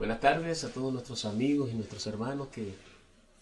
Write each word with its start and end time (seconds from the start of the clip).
Buenas 0.00 0.20
tardes 0.20 0.64
a 0.64 0.72
todos 0.72 0.94
nuestros 0.94 1.26
amigos 1.26 1.68
y 1.70 1.74
nuestros 1.74 2.06
hermanos 2.06 2.48
que 2.48 2.72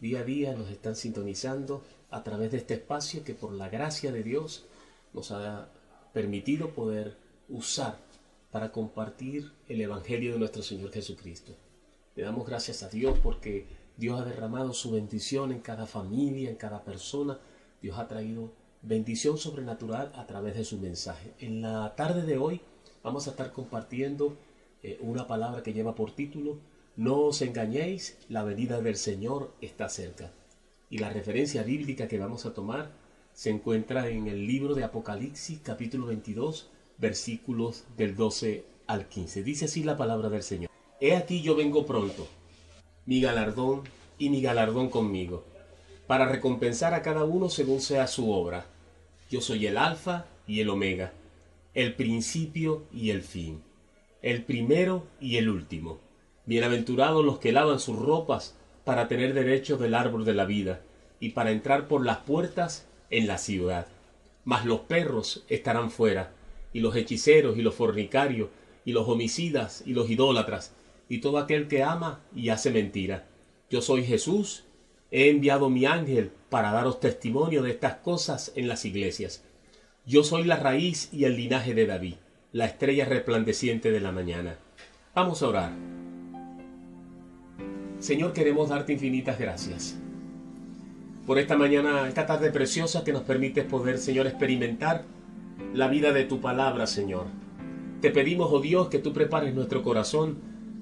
día 0.00 0.18
a 0.18 0.24
día 0.24 0.56
nos 0.56 0.68
están 0.70 0.96
sintonizando 0.96 1.84
a 2.10 2.24
través 2.24 2.50
de 2.50 2.56
este 2.56 2.74
espacio 2.74 3.22
que 3.22 3.32
por 3.32 3.52
la 3.52 3.68
gracia 3.68 4.10
de 4.10 4.24
Dios 4.24 4.64
nos 5.12 5.30
ha 5.30 5.68
permitido 6.12 6.70
poder 6.70 7.16
usar 7.48 7.96
para 8.50 8.72
compartir 8.72 9.52
el 9.68 9.80
Evangelio 9.82 10.32
de 10.32 10.40
nuestro 10.40 10.64
Señor 10.64 10.90
Jesucristo. 10.90 11.52
Le 12.16 12.24
damos 12.24 12.44
gracias 12.44 12.82
a 12.82 12.88
Dios 12.88 13.16
porque 13.22 13.68
Dios 13.96 14.20
ha 14.20 14.24
derramado 14.24 14.72
su 14.72 14.90
bendición 14.90 15.52
en 15.52 15.60
cada 15.60 15.86
familia, 15.86 16.50
en 16.50 16.56
cada 16.56 16.82
persona. 16.82 17.38
Dios 17.80 17.96
ha 17.98 18.08
traído 18.08 18.50
bendición 18.82 19.38
sobrenatural 19.38 20.10
a 20.16 20.26
través 20.26 20.56
de 20.56 20.64
su 20.64 20.78
mensaje. 20.78 21.34
En 21.38 21.62
la 21.62 21.94
tarde 21.94 22.22
de 22.22 22.36
hoy 22.36 22.60
vamos 23.04 23.28
a 23.28 23.30
estar 23.30 23.52
compartiendo 23.52 24.36
eh, 24.82 24.98
una 25.00 25.26
palabra 25.26 25.62
que 25.62 25.72
lleva 25.72 25.94
por 25.94 26.12
título 26.12 26.58
No 26.96 27.20
os 27.20 27.42
engañéis, 27.42 28.16
la 28.28 28.44
venida 28.44 28.80
del 28.80 28.96
Señor 28.96 29.52
está 29.60 29.88
cerca. 29.88 30.32
Y 30.90 30.98
la 30.98 31.10
referencia 31.10 31.62
bíblica 31.62 32.08
que 32.08 32.18
vamos 32.18 32.46
a 32.46 32.54
tomar 32.54 32.90
se 33.32 33.50
encuentra 33.50 34.08
en 34.08 34.26
el 34.26 34.46
libro 34.46 34.74
de 34.74 34.84
Apocalipsis 34.84 35.60
capítulo 35.62 36.06
22 36.06 36.70
versículos 36.98 37.84
del 37.96 38.16
12 38.16 38.64
al 38.86 39.06
15. 39.06 39.42
Dice 39.42 39.66
así 39.66 39.84
la 39.84 39.96
palabra 39.96 40.28
del 40.28 40.42
Señor. 40.42 40.70
He 41.00 41.14
aquí 41.14 41.42
yo 41.42 41.54
vengo 41.54 41.86
pronto, 41.86 42.26
mi 43.06 43.20
galardón 43.20 43.82
y 44.18 44.30
mi 44.30 44.42
galardón 44.42 44.90
conmigo, 44.90 45.44
para 46.08 46.26
recompensar 46.26 46.94
a 46.94 47.02
cada 47.02 47.24
uno 47.24 47.48
según 47.48 47.80
sea 47.80 48.08
su 48.08 48.32
obra. 48.32 48.66
Yo 49.30 49.40
soy 49.40 49.66
el 49.66 49.76
alfa 49.76 50.26
y 50.46 50.60
el 50.60 50.70
omega, 50.70 51.12
el 51.74 51.94
principio 51.94 52.82
y 52.92 53.10
el 53.10 53.22
fin, 53.22 53.62
el 54.20 54.42
primero 54.42 55.06
y 55.20 55.36
el 55.36 55.48
último. 55.48 56.00
Bienaventurados 56.44 57.24
los 57.24 57.38
que 57.38 57.52
lavan 57.52 57.78
sus 57.78 57.96
ropas 57.96 58.56
para 58.84 59.06
tener 59.06 59.32
derecho 59.32 59.76
del 59.76 59.94
árbol 59.94 60.24
de 60.24 60.34
la 60.34 60.44
vida 60.44 60.80
y 61.20 61.30
para 61.30 61.52
entrar 61.52 61.86
por 61.86 62.04
las 62.04 62.18
puertas 62.18 62.86
en 63.10 63.28
la 63.28 63.38
ciudad. 63.38 63.86
Mas 64.44 64.64
los 64.64 64.80
perros 64.80 65.44
estarán 65.48 65.92
fuera, 65.92 66.32
y 66.72 66.80
los 66.80 66.96
hechiceros 66.96 67.56
y 67.58 67.62
los 67.62 67.76
fornicarios, 67.76 68.48
y 68.84 68.92
los 68.92 69.06
homicidas 69.08 69.84
y 69.86 69.92
los 69.92 70.10
idólatras, 70.10 70.72
y 71.08 71.18
todo 71.18 71.38
aquel 71.38 71.68
que 71.68 71.84
ama 71.84 72.20
y 72.34 72.48
hace 72.48 72.70
mentira. 72.70 73.26
Yo 73.70 73.82
soy 73.82 74.02
Jesús, 74.02 74.64
he 75.12 75.28
enviado 75.28 75.70
mi 75.70 75.86
ángel 75.86 76.32
para 76.48 76.72
daros 76.72 76.98
testimonio 76.98 77.62
de 77.62 77.70
estas 77.70 77.96
cosas 77.96 78.52
en 78.56 78.66
las 78.66 78.84
iglesias. 78.84 79.44
Yo 80.06 80.24
soy 80.24 80.44
la 80.44 80.56
raíz 80.56 81.08
y 81.12 81.24
el 81.24 81.36
linaje 81.36 81.74
de 81.74 81.86
David, 81.86 82.14
la 82.52 82.66
estrella 82.66 83.04
resplandeciente 83.04 83.90
de 83.90 84.00
la 84.00 84.12
mañana. 84.12 84.56
Vamos 85.14 85.42
a 85.42 85.48
orar. 85.48 85.72
Señor, 87.98 88.32
queremos 88.32 88.68
darte 88.68 88.92
infinitas 88.92 89.38
gracias 89.38 89.98
por 91.28 91.38
esta 91.38 91.58
mañana, 91.58 92.08
esta 92.08 92.24
tarde 92.24 92.50
preciosa 92.50 93.04
que 93.04 93.12
nos 93.12 93.20
permite 93.20 93.62
poder, 93.62 93.98
Señor, 93.98 94.26
experimentar 94.26 95.04
la 95.74 95.86
vida 95.86 96.10
de 96.14 96.24
tu 96.24 96.40
palabra, 96.40 96.86
Señor. 96.86 97.26
Te 98.00 98.10
pedimos, 98.10 98.48
oh 98.50 98.60
Dios, 98.60 98.88
que 98.88 98.98
tú 98.98 99.12
prepares 99.12 99.54
nuestro 99.54 99.82
corazón 99.82 100.38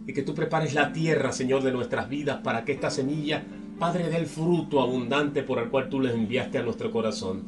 y 0.06 0.12
que 0.12 0.22
tú 0.22 0.36
prepares 0.36 0.72
la 0.72 0.92
tierra, 0.92 1.32
Señor, 1.32 1.64
de 1.64 1.72
nuestras 1.72 2.08
vidas 2.08 2.42
para 2.44 2.64
que 2.64 2.70
esta 2.70 2.90
semilla, 2.90 3.42
Padre, 3.80 4.08
dé 4.08 4.18
el 4.18 4.26
fruto 4.26 4.80
abundante 4.80 5.42
por 5.42 5.58
el 5.58 5.68
cual 5.68 5.88
tú 5.88 5.98
les 5.98 6.14
enviaste 6.14 6.58
a 6.58 6.62
nuestro 6.62 6.92
corazón. 6.92 7.42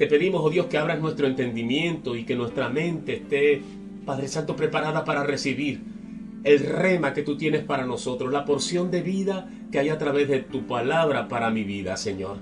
Te 0.00 0.06
pedimos, 0.06 0.40
oh 0.42 0.48
Dios, 0.48 0.64
que 0.68 0.78
abras 0.78 0.98
nuestro 0.98 1.26
entendimiento 1.26 2.16
y 2.16 2.24
que 2.24 2.34
nuestra 2.34 2.70
mente 2.70 3.16
esté, 3.16 3.60
Padre 4.06 4.28
Santo, 4.28 4.56
preparada 4.56 5.04
para 5.04 5.24
recibir 5.24 5.82
el 6.42 6.60
rema 6.60 7.12
que 7.12 7.22
tú 7.22 7.36
tienes 7.36 7.64
para 7.64 7.84
nosotros, 7.84 8.32
la 8.32 8.46
porción 8.46 8.90
de 8.90 9.02
vida 9.02 9.50
que 9.70 9.78
hay 9.78 9.90
a 9.90 9.98
través 9.98 10.26
de 10.26 10.38
tu 10.38 10.66
palabra 10.66 11.28
para 11.28 11.50
mi 11.50 11.64
vida, 11.64 11.98
Señor. 11.98 12.38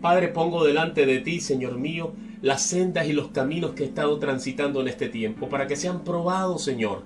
Padre, 0.00 0.28
pongo 0.28 0.64
delante 0.64 1.04
de 1.04 1.18
ti, 1.18 1.40
Señor 1.40 1.76
mío, 1.76 2.14
las 2.40 2.62
sendas 2.62 3.06
y 3.06 3.12
los 3.12 3.28
caminos 3.32 3.72
que 3.72 3.82
he 3.82 3.86
estado 3.88 4.18
transitando 4.18 4.80
en 4.80 4.88
este 4.88 5.10
tiempo, 5.10 5.50
para 5.50 5.66
que 5.66 5.76
sean 5.76 6.04
probados, 6.04 6.64
Señor, 6.64 7.02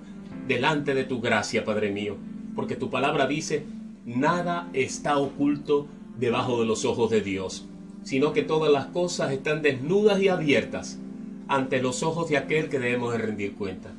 delante 0.47 0.93
de 0.93 1.03
tu 1.03 1.19
gracia, 1.19 1.65
Padre 1.65 1.91
mío, 1.91 2.15
porque 2.55 2.77
tu 2.77 2.89
palabra 2.89 3.27
dice, 3.27 3.65
nada 4.05 4.69
está 4.71 5.17
oculto 5.17 5.87
debajo 6.17 6.61
de 6.61 6.67
los 6.67 6.85
ojos 6.85 7.11
de 7.11 7.19
Dios, 7.19 7.67
sino 8.03 8.33
que 8.33 8.43
todas 8.43 8.71
las 8.71 8.87
cosas 8.87 9.31
están 9.31 9.61
desnudas 9.61 10.21
y 10.21 10.27
abiertas 10.27 10.99
ante 11.47 11.81
los 11.81 12.03
ojos 12.03 12.29
de 12.29 12.37
aquel 12.37 12.69
que 12.69 12.79
debemos 12.79 13.11
de 13.13 13.19
rendir 13.19 13.55
cuenta. 13.55 13.91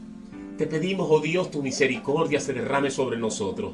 Te 0.58 0.66
pedimos, 0.66 1.08
oh 1.10 1.20
Dios, 1.20 1.50
tu 1.50 1.62
misericordia 1.62 2.40
se 2.40 2.52
derrame 2.52 2.90
sobre 2.90 3.16
nosotros. 3.16 3.72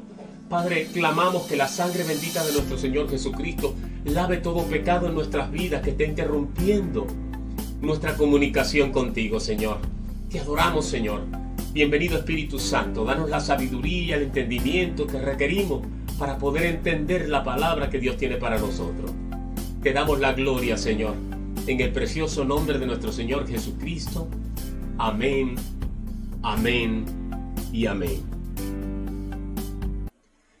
Padre, 0.49 0.87
clamamos 0.91 1.43
que 1.43 1.55
la 1.55 1.67
sangre 1.67 2.03
bendita 2.03 2.43
de 2.43 2.51
nuestro 2.51 2.77
Señor 2.77 3.09
Jesucristo 3.09 3.73
lave 4.03 4.37
todo 4.37 4.63
pecado 4.63 5.07
en 5.07 5.13
nuestras 5.13 5.51
vidas 5.51 5.81
que 5.81 5.91
esté 5.91 6.05
interrumpiendo 6.05 7.07
nuestra 7.81 8.15
comunicación 8.15 8.91
contigo, 8.91 9.39
Señor. 9.39 9.77
Te 10.29 10.39
adoramos, 10.39 10.85
Señor. 10.85 11.21
Bienvenido 11.71 12.17
Espíritu 12.17 12.59
Santo, 12.59 13.05
danos 13.05 13.29
la 13.29 13.39
sabiduría 13.39 14.17
el 14.17 14.23
entendimiento 14.23 15.07
que 15.07 15.21
requerimos 15.21 15.81
para 16.19 16.37
poder 16.37 16.65
entender 16.65 17.29
la 17.29 17.43
palabra 17.43 17.89
que 17.89 17.99
Dios 17.99 18.17
tiene 18.17 18.35
para 18.35 18.59
nosotros. 18.59 19.11
Te 19.81 19.93
damos 19.93 20.19
la 20.19 20.33
gloria, 20.33 20.77
Señor, 20.77 21.15
en 21.65 21.81
el 21.81 21.91
precioso 21.91 22.45
nombre 22.45 22.77
de 22.77 22.85
nuestro 22.85 23.11
Señor 23.11 23.47
Jesucristo. 23.47 24.27
Amén, 24.99 25.55
amén 26.43 27.03
y 27.73 27.87
amén. 27.87 28.21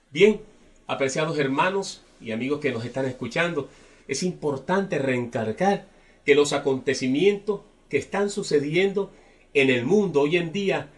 Bien, 0.09 0.41
apreciados 0.87 1.37
hermanos 1.37 2.01
y 2.19 2.31
amigos 2.31 2.61
que 2.61 2.71
nos 2.71 2.83
están 2.83 3.05
escuchando, 3.05 3.69
es 4.07 4.23
importante 4.23 4.97
reencargar 4.97 5.85
que 6.25 6.33
los 6.33 6.51
acontecimientos 6.51 7.61
que 7.89 7.97
están 7.97 8.31
sucediendo 8.31 9.11
en 9.53 9.69
el 9.69 9.85
mundo 9.85 10.21
hoy 10.21 10.37
en 10.37 10.51
día 10.51 10.89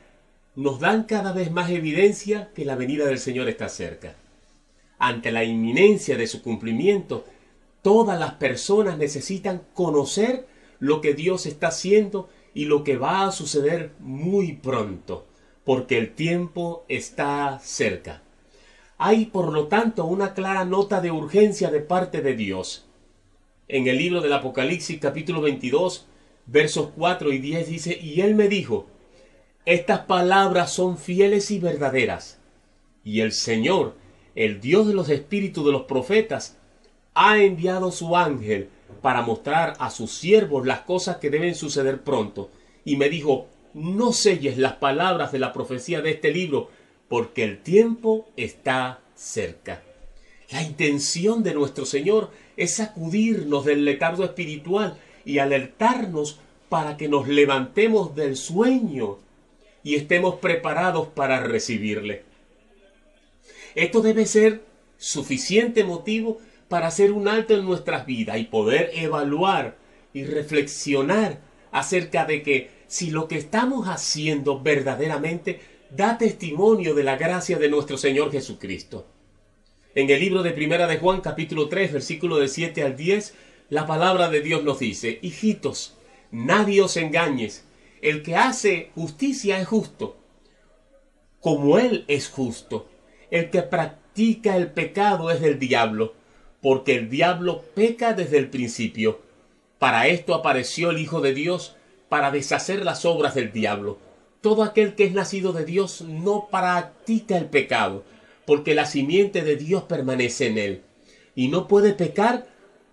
nos 0.55 0.79
dan 0.79 1.03
cada 1.03 1.33
vez 1.33 1.51
más 1.51 1.69
evidencia 1.69 2.51
que 2.55 2.63
la 2.63 2.77
venida 2.77 3.05
del 3.05 3.19
Señor 3.19 3.49
está 3.49 3.67
cerca. 3.67 4.15
Ante 4.97 5.29
la 5.33 5.43
inminencia 5.43 6.15
de 6.15 6.27
su 6.27 6.41
cumplimiento, 6.41 7.25
todas 7.83 8.19
las 8.19 8.33
personas 8.35 8.97
necesitan 8.97 9.61
conocer 9.75 10.47
lo 10.79 11.01
que 11.01 11.13
Dios 11.13 11.45
está 11.45 11.67
haciendo 11.67 12.29
y 12.55 12.65
lo 12.65 12.83
que 12.83 12.97
va 12.97 13.27
a 13.27 13.31
suceder 13.31 13.91
muy 13.99 14.53
pronto, 14.53 15.27
porque 15.63 15.99
el 15.99 16.15
tiempo 16.15 16.85
está 16.87 17.59
cerca. 17.61 18.23
Hay, 18.97 19.25
por 19.25 19.51
lo 19.51 19.67
tanto, 19.67 20.05
una 20.05 20.33
clara 20.33 20.65
nota 20.65 21.01
de 21.01 21.11
urgencia 21.11 21.69
de 21.69 21.81
parte 21.81 22.21
de 22.21 22.35
Dios. 22.35 22.87
En 23.67 23.87
el 23.87 23.97
libro 23.97 24.21
del 24.21 24.33
Apocalipsis 24.33 24.99
capítulo 24.99 25.41
22, 25.41 26.07
versos 26.45 26.89
4 26.95 27.33
y 27.33 27.37
10 27.39 27.67
dice, 27.67 27.99
y 28.01 28.21
él 28.21 28.35
me 28.35 28.47
dijo, 28.47 28.87
estas 29.65 30.01
palabras 30.01 30.71
son 30.71 30.97
fieles 30.97 31.51
y 31.51 31.59
verdaderas. 31.59 32.39
Y 33.03 33.21
el 33.21 33.33
Señor, 33.33 33.95
el 34.35 34.61
Dios 34.61 34.87
de 34.87 34.93
los 34.93 35.09
espíritus 35.09 35.65
de 35.65 35.71
los 35.71 35.83
profetas, 35.83 36.57
ha 37.13 37.37
enviado 37.37 37.91
su 37.91 38.15
ángel 38.15 38.69
para 39.01 39.21
mostrar 39.21 39.75
a 39.79 39.89
sus 39.89 40.11
siervos 40.11 40.65
las 40.65 40.81
cosas 40.81 41.17
que 41.17 41.29
deben 41.29 41.55
suceder 41.55 42.01
pronto. 42.01 42.49
Y 42.85 42.95
me 42.95 43.09
dijo, 43.09 43.47
no 43.73 44.13
selles 44.13 44.57
las 44.57 44.73
palabras 44.73 45.31
de 45.31 45.39
la 45.39 45.53
profecía 45.53 46.01
de 46.01 46.11
este 46.11 46.31
libro, 46.31 46.69
porque 47.07 47.43
el 47.43 47.61
tiempo 47.61 48.27
está 48.37 49.01
cerca. 49.15 49.81
La 50.51 50.61
intención 50.61 51.43
de 51.43 51.53
nuestro 51.53 51.85
Señor 51.85 52.31
es 52.57 52.75
sacudirnos 52.75 53.65
del 53.65 53.85
letargo 53.85 54.23
espiritual 54.23 54.97
y 55.25 55.39
alertarnos 55.39 56.39
para 56.69 56.97
que 56.97 57.07
nos 57.07 57.27
levantemos 57.27 58.15
del 58.15 58.35
sueño 58.35 59.17
y 59.83 59.95
estemos 59.95 60.35
preparados 60.35 61.07
para 61.09 61.39
recibirle. 61.39 62.23
Esto 63.75 64.01
debe 64.01 64.25
ser 64.25 64.63
suficiente 64.97 65.83
motivo 65.83 66.39
para 66.67 66.87
hacer 66.87 67.11
un 67.11 67.27
alto 67.27 67.53
en 67.53 67.65
nuestras 67.65 68.05
vidas 68.05 68.37
y 68.37 68.45
poder 68.45 68.91
evaluar 68.93 69.77
y 70.13 70.25
reflexionar 70.25 71.39
acerca 71.71 72.25
de 72.25 72.43
que 72.43 72.69
si 72.87 73.09
lo 73.09 73.27
que 73.27 73.37
estamos 73.37 73.87
haciendo 73.87 74.61
verdaderamente 74.61 75.59
da 75.89 76.17
testimonio 76.17 76.95
de 76.95 77.03
la 77.03 77.17
gracia 77.17 77.57
de 77.57 77.69
nuestro 77.69 77.97
Señor 77.97 78.31
Jesucristo. 78.31 79.07
En 79.95 80.09
el 80.09 80.19
libro 80.19 80.41
de 80.41 80.51
Primera 80.51 80.87
de 80.87 80.97
Juan 80.97 81.21
capítulo 81.21 81.69
3 81.69 81.93
versículo 81.93 82.37
de 82.37 82.47
7 82.47 82.83
al 82.83 82.95
10, 82.95 83.33
la 83.69 83.85
palabra 83.85 84.29
de 84.29 84.41
Dios 84.41 84.63
nos 84.63 84.79
dice, 84.79 85.19
hijitos, 85.21 85.97
nadie 86.31 86.81
os 86.81 86.97
engañes, 86.97 87.65
el 88.01 88.21
que 88.21 88.35
hace 88.35 88.91
justicia 88.95 89.59
es 89.59 89.67
justo, 89.67 90.17
como 91.39 91.77
Él 91.77 92.05
es 92.07 92.29
justo. 92.29 92.89
El 93.31 93.49
que 93.49 93.61
practica 93.61 94.57
el 94.57 94.71
pecado 94.71 95.31
es 95.31 95.41
del 95.41 95.57
diablo, 95.57 96.13
porque 96.63 96.95
el 96.95 97.09
diablo 97.09 97.63
peca 97.75 98.13
desde 98.13 98.39
el 98.39 98.49
principio. 98.49 99.19
Para 99.77 100.07
esto 100.07 100.33
apareció 100.33 100.89
el 100.89 100.97
Hijo 100.97 101.21
de 101.21 101.33
Dios, 101.33 101.75
para 102.09 102.31
deshacer 102.31 102.83
las 102.85 103.05
obras 103.05 103.35
del 103.35 103.51
diablo. 103.51 103.99
todo 104.43 104.63
aquel 104.63 104.93
que 104.95 105.05
es 105.05 105.13
nacido 105.13 105.53
de 105.53 105.63
Dios 105.63 106.01
no 106.01 106.49
practica 106.51 107.37
el 107.37 107.45
pecado, 107.45 108.03
porque 108.45 108.75
la 108.75 108.85
simiente 108.85 109.41
de 109.41 109.55
Dios 109.55 109.83
permanece 109.83 110.47
en 110.47 110.57
él, 110.57 110.81
y 111.33 111.47
no 111.47 111.69
puede 111.69 111.93
pecar 111.93 112.45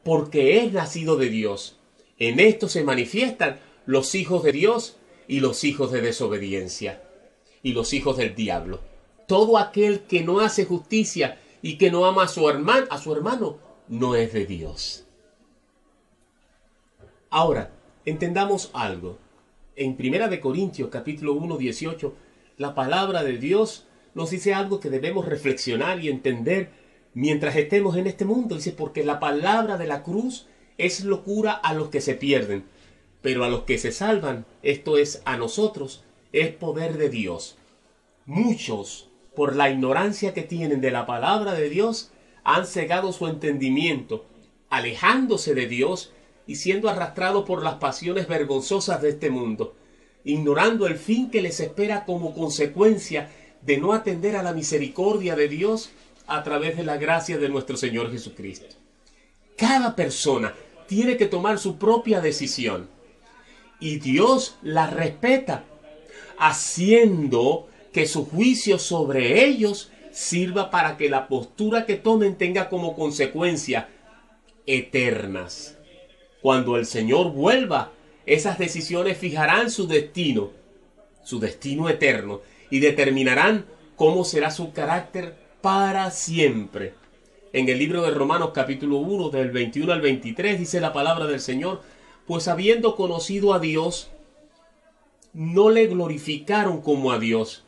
porque 0.04 0.58
es 0.62 0.72
nacido 0.72 1.16
de 1.16 1.28
Dios. 1.28 1.76
En 2.20 2.38
esto 2.38 2.68
se 2.68 2.84
manifiestan 2.84 3.58
los 3.84 4.14
hijos 4.14 4.44
de 4.44 4.52
Dios 4.52 4.96
y 5.26 5.40
los 5.40 5.64
hijos 5.64 5.90
de 5.90 6.02
desobediencia, 6.02 7.02
y 7.64 7.72
los 7.72 7.92
hijos 7.94 8.16
del 8.16 8.36
diablo. 8.36 8.78
Todo 9.26 9.58
aquel 9.58 10.02
que 10.02 10.22
no 10.22 10.38
hace 10.38 10.64
justicia 10.64 11.40
y 11.62 11.78
que 11.78 11.90
no 11.90 12.06
ama 12.06 12.24
a 12.24 12.28
su 12.28 12.48
hermano, 12.48 12.86
a 12.90 12.98
su 12.98 13.12
hermano 13.12 13.58
no 13.88 14.14
es 14.14 14.32
de 14.32 14.46
Dios. 14.46 15.04
Ahora, 17.28 17.70
entendamos 18.04 18.70
algo. 18.72 19.18
En 19.76 19.96
Primera 19.96 20.28
de 20.28 20.40
Corintios 20.40 20.90
capítulo 20.90 21.34
1, 21.34 21.56
18, 21.56 22.14
la 22.56 22.74
palabra 22.74 23.22
de 23.22 23.38
Dios 23.38 23.86
nos 24.14 24.30
dice 24.30 24.54
algo 24.54 24.80
que 24.80 24.90
debemos 24.90 25.26
reflexionar 25.26 26.02
y 26.02 26.08
entender 26.08 26.70
mientras 27.14 27.56
estemos 27.56 27.96
en 27.96 28.06
este 28.06 28.24
mundo. 28.24 28.56
Dice, 28.56 28.72
porque 28.72 29.04
la 29.04 29.20
palabra 29.20 29.76
de 29.76 29.86
la 29.86 30.02
cruz 30.02 30.46
es 30.78 31.04
locura 31.04 31.52
a 31.52 31.74
los 31.74 31.88
que 31.90 32.00
se 32.00 32.14
pierden, 32.14 32.64
pero 33.22 33.44
a 33.44 33.48
los 33.48 33.62
que 33.62 33.78
se 33.78 33.92
salvan, 33.92 34.46
esto 34.62 34.96
es 34.96 35.22
a 35.24 35.36
nosotros, 35.36 36.04
es 36.32 36.52
poder 36.52 36.96
de 36.96 37.10
Dios. 37.10 37.56
Muchos, 38.26 39.09
por 39.34 39.56
la 39.56 39.70
ignorancia 39.70 40.34
que 40.34 40.42
tienen 40.42 40.80
de 40.80 40.90
la 40.90 41.06
palabra 41.06 41.54
de 41.54 41.68
Dios, 41.68 42.10
han 42.44 42.66
cegado 42.66 43.12
su 43.12 43.26
entendimiento, 43.26 44.26
alejándose 44.68 45.54
de 45.54 45.66
Dios 45.66 46.12
y 46.46 46.56
siendo 46.56 46.88
arrastrados 46.88 47.44
por 47.44 47.62
las 47.62 47.74
pasiones 47.74 48.28
vergonzosas 48.28 49.02
de 49.02 49.10
este 49.10 49.30
mundo, 49.30 49.74
ignorando 50.24 50.86
el 50.86 50.96
fin 50.96 51.30
que 51.30 51.42
les 51.42 51.60
espera 51.60 52.04
como 52.04 52.34
consecuencia 52.34 53.30
de 53.62 53.78
no 53.78 53.92
atender 53.92 54.36
a 54.36 54.42
la 54.42 54.52
misericordia 54.52 55.36
de 55.36 55.48
Dios 55.48 55.90
a 56.26 56.42
través 56.42 56.76
de 56.76 56.84
la 56.84 56.96
gracia 56.96 57.38
de 57.38 57.48
nuestro 57.48 57.76
Señor 57.76 58.10
Jesucristo. 58.10 58.76
Cada 59.56 59.94
persona 59.94 60.54
tiene 60.86 61.16
que 61.16 61.26
tomar 61.26 61.58
su 61.58 61.76
propia 61.76 62.20
decisión 62.20 62.88
y 63.78 63.98
Dios 63.98 64.56
la 64.62 64.88
respeta, 64.88 65.64
haciendo 66.38 67.68
que 67.92 68.06
su 68.06 68.26
juicio 68.26 68.78
sobre 68.78 69.44
ellos 69.44 69.90
sirva 70.12 70.70
para 70.70 70.96
que 70.96 71.08
la 71.08 71.28
postura 71.28 71.86
que 71.86 71.96
tomen 71.96 72.36
tenga 72.36 72.68
como 72.68 72.94
consecuencia 72.94 73.88
eternas. 74.66 75.78
Cuando 76.42 76.76
el 76.76 76.86
Señor 76.86 77.32
vuelva, 77.32 77.92
esas 78.26 78.58
decisiones 78.58 79.18
fijarán 79.18 79.70
su 79.70 79.86
destino, 79.86 80.50
su 81.22 81.38
destino 81.38 81.88
eterno, 81.88 82.40
y 82.70 82.80
determinarán 82.80 83.66
cómo 83.96 84.24
será 84.24 84.50
su 84.50 84.72
carácter 84.72 85.34
para 85.60 86.10
siempre. 86.10 86.94
En 87.52 87.68
el 87.68 87.78
libro 87.78 88.02
de 88.02 88.12
Romanos 88.12 88.52
capítulo 88.54 88.98
1 88.98 89.30
del 89.30 89.50
21 89.50 89.92
al 89.92 90.00
23 90.00 90.58
dice 90.58 90.80
la 90.80 90.92
palabra 90.92 91.26
del 91.26 91.40
Señor, 91.40 91.82
pues 92.26 92.46
habiendo 92.46 92.94
conocido 92.94 93.52
a 93.52 93.58
Dios, 93.58 94.10
no 95.32 95.70
le 95.70 95.86
glorificaron 95.86 96.80
como 96.80 97.12
a 97.12 97.18
Dios, 97.18 97.64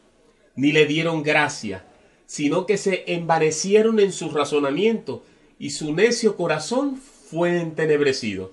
ni 0.54 0.72
le 0.72 0.86
dieron 0.86 1.22
gracia, 1.22 1.84
sino 2.26 2.66
que 2.66 2.76
se 2.76 3.04
envanecieron 3.06 4.00
en 4.00 4.12
su 4.12 4.30
razonamiento, 4.30 5.22
y 5.58 5.70
su 5.70 5.94
necio 5.94 6.36
corazón 6.36 6.96
fue 6.96 7.60
entenebrecido. 7.60 8.52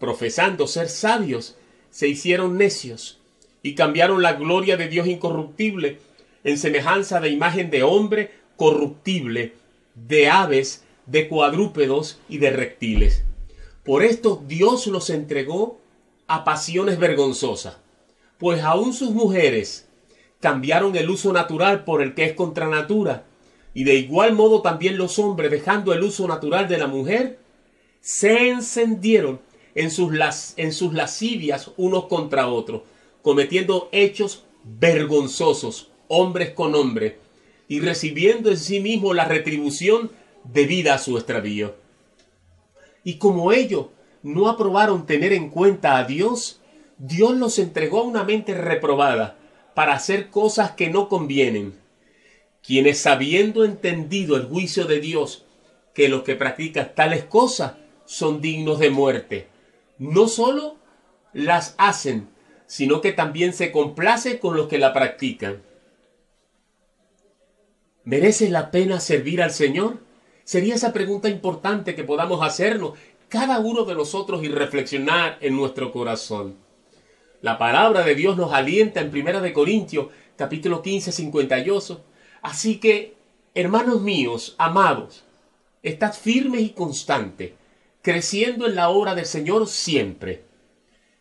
Profesando 0.00 0.66
ser 0.66 0.88
sabios, 0.88 1.56
se 1.90 2.08
hicieron 2.08 2.58
necios 2.58 3.20
y 3.62 3.74
cambiaron 3.74 4.20
la 4.20 4.32
gloria 4.32 4.76
de 4.76 4.88
Dios 4.88 5.06
incorruptible 5.06 5.98
en 6.42 6.58
semejanza 6.58 7.20
de 7.20 7.30
imagen 7.30 7.70
de 7.70 7.82
hombre 7.82 8.32
corruptible, 8.56 9.54
de 9.94 10.28
aves, 10.28 10.84
de 11.06 11.28
cuadrúpedos 11.28 12.18
y 12.28 12.38
de 12.38 12.50
reptiles. 12.50 13.22
Por 13.84 14.02
esto 14.02 14.42
Dios 14.46 14.86
los 14.86 15.08
entregó 15.10 15.78
a 16.26 16.44
pasiones 16.44 16.98
vergonzosas, 16.98 17.76
pues 18.38 18.62
aun 18.62 18.92
sus 18.92 19.10
mujeres 19.10 19.88
cambiaron 20.40 20.96
el 20.96 21.08
uso 21.10 21.32
natural 21.32 21.84
por 21.84 22.02
el 22.02 22.14
que 22.14 22.24
es 22.24 22.32
contra 22.34 22.68
natura, 22.68 23.24
y 23.74 23.84
de 23.84 23.94
igual 23.94 24.34
modo 24.34 24.62
también 24.62 24.96
los 24.96 25.18
hombres, 25.18 25.50
dejando 25.50 25.92
el 25.92 26.02
uso 26.02 26.28
natural 26.28 26.68
de 26.68 26.78
la 26.78 26.86
mujer, 26.86 27.38
se 28.00 28.50
encendieron 28.50 29.40
en 29.74 29.90
sus, 29.90 30.12
las, 30.12 30.54
en 30.56 30.72
sus 30.72 30.92
lascivias 30.94 31.72
unos 31.76 32.06
contra 32.06 32.48
otros, 32.48 32.82
cometiendo 33.22 33.88
hechos 33.90 34.44
vergonzosos, 34.62 35.90
hombres 36.08 36.50
con 36.50 36.74
hombres, 36.74 37.14
y 37.66 37.80
recibiendo 37.80 38.50
en 38.50 38.58
sí 38.58 38.80
mismo 38.80 39.14
la 39.14 39.24
retribución 39.24 40.10
debida 40.44 40.94
a 40.94 40.98
su 40.98 41.16
extravío. 41.16 41.74
Y 43.02 43.14
como 43.14 43.52
ellos 43.52 43.86
no 44.22 44.48
aprobaron 44.48 45.06
tener 45.06 45.32
en 45.32 45.50
cuenta 45.50 45.98
a 45.98 46.04
Dios, 46.04 46.60
Dios 46.98 47.34
los 47.36 47.58
entregó 47.58 48.00
a 48.00 48.04
una 48.04 48.24
mente 48.24 48.54
reprobada 48.54 49.38
para 49.74 49.94
hacer 49.94 50.30
cosas 50.30 50.72
que 50.72 50.90
no 50.90 51.08
convienen, 51.08 51.78
quienes 52.62 53.06
habiendo 53.06 53.64
entendido 53.64 54.36
el 54.36 54.46
juicio 54.46 54.86
de 54.86 55.00
Dios, 55.00 55.44
que 55.92 56.08
los 56.08 56.22
que 56.22 56.34
practican 56.34 56.92
tales 56.94 57.24
cosas 57.24 57.74
son 58.04 58.40
dignos 58.40 58.78
de 58.78 58.90
muerte, 58.90 59.48
no 59.98 60.28
sólo 60.28 60.76
las 61.32 61.74
hacen, 61.78 62.28
sino 62.66 63.00
que 63.00 63.12
también 63.12 63.52
se 63.52 63.70
complace 63.72 64.38
con 64.38 64.56
los 64.56 64.68
que 64.68 64.78
la 64.78 64.92
practican. 64.92 65.62
¿Merece 68.04 68.50
la 68.50 68.70
pena 68.70 69.00
servir 69.00 69.42
al 69.42 69.50
Señor? 69.50 69.98
Sería 70.44 70.74
esa 70.74 70.92
pregunta 70.92 71.28
importante 71.28 71.94
que 71.94 72.04
podamos 72.04 72.44
hacernos 72.46 72.98
cada 73.28 73.58
uno 73.58 73.84
de 73.84 73.94
nosotros 73.94 74.44
y 74.44 74.48
reflexionar 74.48 75.38
en 75.40 75.56
nuestro 75.56 75.90
corazón. 75.90 76.63
La 77.44 77.58
palabra 77.58 78.04
de 78.04 78.14
Dios 78.14 78.38
nos 78.38 78.54
alienta 78.54 79.02
en 79.02 79.10
Primera 79.10 79.42
de 79.42 79.52
Corintios, 79.52 80.06
capítulo 80.34 80.80
15, 80.80 81.12
58. 81.12 82.02
Así 82.40 82.78
que, 82.80 83.18
hermanos 83.54 84.00
míos, 84.00 84.54
amados, 84.56 85.24
estad 85.82 86.14
firmes 86.14 86.62
y 86.62 86.70
constantes, 86.70 87.52
creciendo 88.00 88.66
en 88.66 88.76
la 88.76 88.88
obra 88.88 89.14
del 89.14 89.26
Señor 89.26 89.68
siempre 89.68 90.44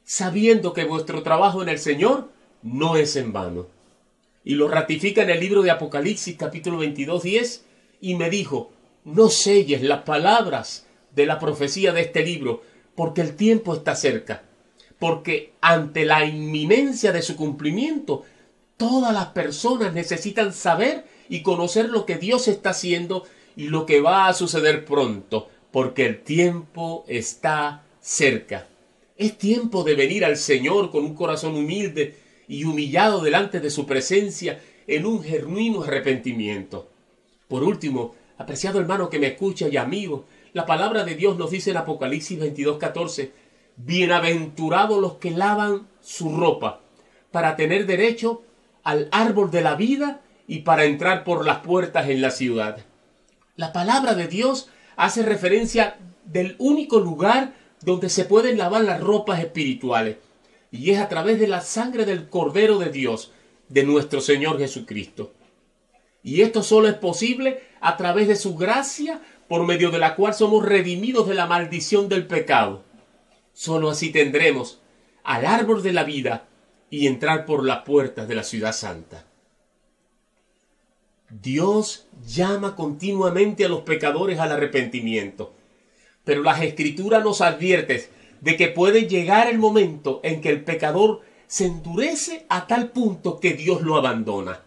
sabiendo 0.05 0.71
que 0.71 0.85
vuestro 0.85 1.23
trabajo 1.23 1.61
en 1.61 1.67
el 1.67 1.79
Señor 1.79 2.29
no 2.61 2.95
es 2.95 3.17
en 3.17 3.33
vano. 3.33 3.67
Y 4.45 4.55
lo 4.55 4.69
ratifica 4.69 5.23
en 5.23 5.29
el 5.29 5.41
libro 5.41 5.61
de 5.61 5.71
Apocalipsis 5.71 6.37
capítulo 6.37 6.77
22, 6.77 7.21
10, 7.21 7.65
y 7.99 8.15
me 8.15 8.29
dijo, 8.29 8.71
no 9.03 9.27
selles 9.27 9.81
las 9.81 10.03
palabras 10.03 10.87
de 11.11 11.25
la 11.25 11.37
profecía 11.37 11.91
de 11.91 11.99
este 11.99 12.23
libro, 12.23 12.61
porque 12.95 13.19
el 13.19 13.35
tiempo 13.35 13.73
está 13.73 13.93
cerca, 13.93 14.43
porque 15.03 15.51
ante 15.59 16.05
la 16.05 16.23
inminencia 16.23 17.11
de 17.11 17.21
su 17.21 17.35
cumplimiento, 17.35 18.23
todas 18.77 19.13
las 19.13 19.25
personas 19.25 19.93
necesitan 19.93 20.53
saber 20.53 21.03
y 21.27 21.41
conocer 21.41 21.89
lo 21.89 22.05
que 22.05 22.15
Dios 22.15 22.47
está 22.47 22.69
haciendo 22.69 23.25
y 23.57 23.67
lo 23.67 23.85
que 23.85 23.99
va 23.99 24.27
a 24.27 24.33
suceder 24.33 24.85
pronto, 24.85 25.49
porque 25.73 26.05
el 26.05 26.23
tiempo 26.23 27.03
está 27.09 27.83
cerca. 27.99 28.65
Es 29.17 29.37
tiempo 29.37 29.83
de 29.83 29.95
venir 29.95 30.23
al 30.23 30.37
Señor 30.37 30.89
con 30.89 31.03
un 31.03 31.15
corazón 31.15 31.57
humilde 31.57 32.15
y 32.47 32.63
humillado 32.63 33.19
delante 33.19 33.59
de 33.59 33.71
su 33.71 33.85
presencia 33.85 34.61
en 34.87 35.05
un 35.05 35.21
genuino 35.21 35.83
arrepentimiento. 35.83 36.87
Por 37.49 37.65
último, 37.65 38.15
apreciado 38.37 38.79
hermano 38.79 39.09
que 39.09 39.19
me 39.19 39.27
escucha 39.27 39.67
y 39.67 39.75
amigo, 39.75 40.23
la 40.53 40.65
palabra 40.65 41.03
de 41.03 41.15
Dios 41.15 41.37
nos 41.37 41.51
dice 41.51 41.71
en 41.71 41.77
Apocalipsis 41.77 42.39
22:14, 42.39 43.31
bienaventurados 43.77 44.99
los 44.99 45.13
que 45.13 45.31
lavan 45.31 45.87
su 46.01 46.35
ropa 46.35 46.81
para 47.31 47.55
tener 47.55 47.85
derecho 47.85 48.43
al 48.83 49.09
árbol 49.11 49.49
de 49.51 49.61
la 49.61 49.75
vida 49.75 50.21
y 50.47 50.59
para 50.59 50.85
entrar 50.85 51.23
por 51.23 51.45
las 51.45 51.59
puertas 51.59 52.09
en 52.09 52.21
la 52.21 52.31
ciudad. 52.31 52.77
La 53.55 53.73
palabra 53.73 54.13
de 54.13 54.27
Dios 54.27 54.69
hace 54.95 55.23
referencia 55.23 55.97
del 56.25 56.55
único 56.59 56.99
lugar 56.99 57.53
donde 57.81 58.09
se 58.09 58.25
pueden 58.25 58.57
lavar 58.57 58.83
las 58.83 58.99
ropas 58.99 59.39
espirituales. 59.39 60.17
Y 60.71 60.91
es 60.91 60.99
a 60.99 61.09
través 61.09 61.39
de 61.39 61.47
la 61.47 61.61
sangre 61.61 62.05
del 62.05 62.29
Cordero 62.29 62.79
de 62.79 62.89
Dios, 62.89 63.31
de 63.69 63.83
nuestro 63.83 64.21
Señor 64.21 64.57
Jesucristo. 64.57 65.31
Y 66.23 66.41
esto 66.41 66.63
solo 66.63 66.87
es 66.87 66.95
posible 66.95 67.61
a 67.81 67.97
través 67.97 68.27
de 68.27 68.35
su 68.35 68.55
gracia, 68.55 69.21
por 69.47 69.65
medio 69.65 69.91
de 69.91 69.99
la 69.99 70.15
cual 70.15 70.33
somos 70.33 70.65
redimidos 70.65 71.27
de 71.27 71.35
la 71.35 71.45
maldición 71.45 72.09
del 72.09 72.25
pecado. 72.25 72.83
Solo 73.53 73.89
así 73.89 74.11
tendremos 74.11 74.81
al 75.23 75.45
árbol 75.45 75.83
de 75.83 75.93
la 75.93 76.03
vida 76.03 76.47
y 76.89 77.07
entrar 77.07 77.45
por 77.45 77.63
las 77.63 77.83
puertas 77.83 78.27
de 78.27 78.35
la 78.35 78.43
ciudad 78.43 78.73
santa. 78.73 79.25
Dios 81.29 82.05
llama 82.27 82.75
continuamente 82.75 83.65
a 83.65 83.69
los 83.69 83.81
pecadores 83.81 84.39
al 84.39 84.51
arrepentimiento. 84.51 85.53
Pero 86.23 86.43
las 86.43 86.61
escrituras 86.61 87.23
nos 87.23 87.41
advierten 87.41 88.01
de 88.41 88.55
que 88.57 88.67
puede 88.67 89.07
llegar 89.07 89.47
el 89.47 89.57
momento 89.57 90.19
en 90.23 90.41
que 90.41 90.49
el 90.49 90.63
pecador 90.63 91.21
se 91.47 91.65
endurece 91.65 92.45
a 92.49 92.67
tal 92.67 92.89
punto 92.89 93.39
que 93.39 93.53
Dios 93.53 93.81
lo 93.81 93.95
abandona. 93.95 94.61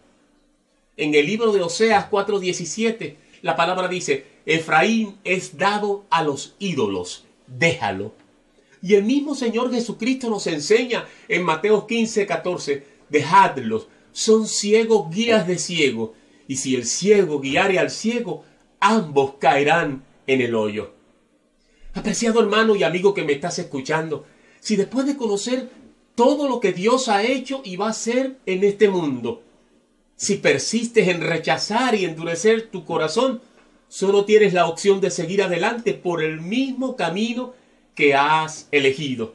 En 0.97 1.13
el 1.15 1.25
libro 1.25 1.51
de 1.51 1.61
Oseas 1.61 2.09
4:17, 2.09 3.15
la 3.41 3.55
palabra 3.55 3.87
dice, 3.87 4.25
Efraín 4.45 5.17
es 5.23 5.57
dado 5.57 6.05
a 6.09 6.23
los 6.23 6.55
ídolos, 6.59 7.25
déjalo. 7.45 8.13
Y 8.87 8.95
el 8.95 9.03
mismo 9.03 9.35
Señor 9.35 9.69
Jesucristo 9.69 10.29
nos 10.29 10.47
enseña 10.47 11.05
en 11.27 11.43
Mateo 11.43 11.85
15:14, 11.85 12.83
dejadlos, 13.09 13.89
son 14.13 14.47
ciegos 14.47 15.13
guías 15.13 15.45
de 15.45 15.57
ciego, 15.57 16.13
y 16.47 16.55
si 16.55 16.73
el 16.73 16.85
ciego 16.85 17.41
guiare 17.41 17.79
al 17.79 17.89
ciego, 17.89 18.45
ambos 18.79 19.33
caerán 19.41 20.05
en 20.25 20.39
el 20.39 20.55
hoyo. 20.55 20.93
Apreciado 21.95 22.39
hermano 22.39 22.77
y 22.77 22.83
amigo 22.83 23.13
que 23.13 23.25
me 23.25 23.33
estás 23.33 23.59
escuchando, 23.59 24.25
si 24.61 24.77
después 24.77 25.05
de 25.05 25.17
conocer 25.17 25.69
todo 26.15 26.47
lo 26.47 26.61
que 26.61 26.71
Dios 26.71 27.09
ha 27.09 27.23
hecho 27.23 27.59
y 27.65 27.75
va 27.75 27.87
a 27.87 27.89
hacer 27.89 28.37
en 28.45 28.63
este 28.63 28.87
mundo, 28.87 29.43
si 30.15 30.35
persistes 30.35 31.09
en 31.09 31.19
rechazar 31.19 31.93
y 31.93 32.05
endurecer 32.05 32.69
tu 32.69 32.85
corazón, 32.85 33.41
solo 33.89 34.23
tienes 34.23 34.53
la 34.53 34.65
opción 34.65 35.01
de 35.01 35.11
seguir 35.11 35.43
adelante 35.43 35.93
por 35.93 36.23
el 36.23 36.39
mismo 36.39 36.95
camino 36.95 37.53
que 37.97 38.13
has 38.13 38.69
elegido. 38.71 39.33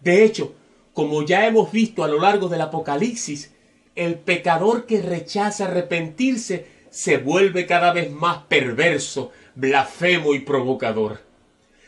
De 0.00 0.24
hecho, 0.24 0.54
como 0.94 1.22
ya 1.22 1.46
hemos 1.46 1.70
visto 1.70 2.02
a 2.02 2.08
lo 2.08 2.18
largo 2.18 2.48
del 2.48 2.62
Apocalipsis, 2.62 3.52
el 3.94 4.14
pecador 4.14 4.86
que 4.86 5.02
rechaza 5.02 5.66
arrepentirse 5.66 6.66
se 6.88 7.18
vuelve 7.18 7.66
cada 7.66 7.92
vez 7.92 8.10
más 8.10 8.38
perverso, 8.48 9.32
blasfemo 9.54 10.34
y 10.34 10.40
provocador. 10.40 11.20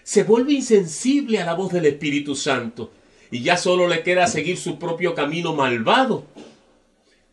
Se 0.02 0.22
vuelve 0.22 0.52
insensible 0.52 1.40
a 1.40 1.46
la 1.46 1.54
voz 1.54 1.72
del 1.72 1.86
Espíritu 1.86 2.36
Santo 2.36 2.90
y 3.30 3.42
ya 3.42 3.56
solo 3.56 3.88
le 3.88 4.02
queda 4.02 4.26
seguir 4.26 4.58
su 4.58 4.78
propio 4.78 5.14
camino 5.14 5.54
malvado. 5.54 6.26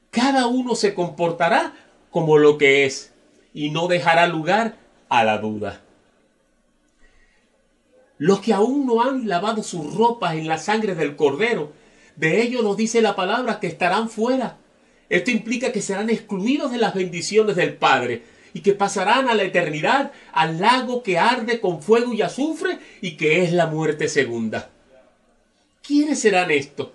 Cada 0.10 0.48
uno 0.48 0.76
se 0.76 0.94
comportará 0.94 1.74
como 2.12 2.38
lo 2.38 2.58
que 2.58 2.86
es 2.86 3.12
y 3.54 3.72
no 3.72 3.88
dejará 3.88 4.26
lugar 4.28 4.78
a 5.10 5.26
la 5.26 5.38
duda. 5.40 5.83
Los 8.18 8.40
que 8.40 8.54
aún 8.54 8.86
no 8.86 9.02
han 9.02 9.28
lavado 9.28 9.64
sus 9.64 9.94
ropas 9.96 10.36
en 10.36 10.48
la 10.48 10.58
sangre 10.58 10.96
del 10.96 11.16
cordero, 11.16 11.74
de 12.16 12.42
ellos 12.42 12.64
nos 12.64 12.78
dice 12.78 13.02
la 13.02 13.16
palabra 13.16 13.60
que 13.60 13.68
estarán 13.68 14.10
fuera. 14.10 14.58
Esto 15.10 15.32
implica 15.32 15.72
que 15.72 15.82
serán 15.82 16.10
excluidos 16.10 16.72
de 16.72 16.78
las 16.78 16.94
bendiciones 16.94 17.56
del 17.56 17.76
Padre 17.76 18.24
y 18.54 18.62
que 18.62 18.74
pasarán 18.74 19.30
a 19.30 19.36
la 19.36 19.44
eternidad 19.44 20.12
al 20.32 20.60
lago 20.62 21.04
que 21.04 21.18
arde 21.18 21.60
con 21.60 21.82
fuego 21.82 22.14
y 22.14 22.22
azufre 22.22 22.80
y 23.02 23.18
que 23.18 23.44
es 23.44 23.52
la 23.52 23.68
muerte 23.68 24.08
segunda. 24.08 24.70
¿Quiénes 25.82 26.20
serán 26.20 26.52
estos? 26.52 26.90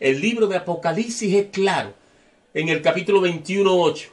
El 0.00 0.20
libro 0.20 0.46
de 0.46 0.56
Apocalipsis 0.56 1.34
es 1.34 1.46
claro 1.46 1.94
en 2.52 2.68
el 2.68 2.82
capítulo 2.82 3.20
21, 3.20 3.70
8. 3.70 4.08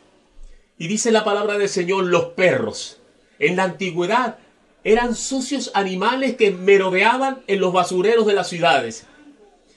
Y 0.78 0.88
dice 0.88 1.12
la 1.12 1.24
palabra 1.24 1.58
del 1.58 1.70
Señor, 1.70 2.06
los 2.06 2.26
perros. 2.28 3.00
En 3.40 3.56
la 3.56 3.64
antigüedad 3.64 4.38
eran 4.84 5.16
sucios 5.16 5.72
animales 5.74 6.36
que 6.36 6.52
merodeaban 6.52 7.42
en 7.48 7.60
los 7.60 7.74
basureros 7.74 8.26
de 8.26 8.34
las 8.34 8.50
ciudades. 8.50 9.06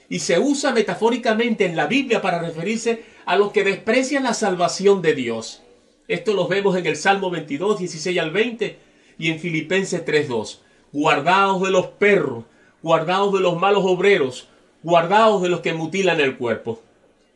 Y 0.09 0.19
se 0.19 0.39
usa 0.39 0.71
metafóricamente 0.71 1.65
en 1.65 1.75
la 1.75 1.87
Biblia 1.87 2.21
para 2.21 2.39
referirse 2.39 3.03
a 3.25 3.35
los 3.35 3.51
que 3.51 3.63
desprecian 3.63 4.23
la 4.23 4.33
salvación 4.33 5.01
de 5.01 5.13
Dios. 5.15 5.61
Esto 6.07 6.33
lo 6.33 6.47
vemos 6.47 6.77
en 6.77 6.85
el 6.85 6.95
Salmo 6.95 7.29
22, 7.29 7.79
16 7.79 8.19
al 8.19 8.31
20 8.31 8.77
y 9.17 9.31
en 9.31 9.39
Filipenses 9.39 10.05
3.2. 10.05 10.59
Guardaos 10.93 11.61
de 11.61 11.71
los 11.71 11.87
perros, 11.87 12.45
guardaos 12.81 13.33
de 13.33 13.41
los 13.41 13.57
malos 13.57 13.83
obreros, 13.85 14.47
guardaos 14.83 15.41
de 15.41 15.49
los 15.49 15.59
que 15.59 15.73
mutilan 15.73 16.21
el 16.21 16.37
cuerpo. 16.37 16.81